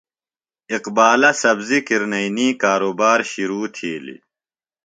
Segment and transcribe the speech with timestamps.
[0.75, 4.21] اقبالہ سبزیۡ کرنئینی کارُبار شِرو تِھیلیۡ۔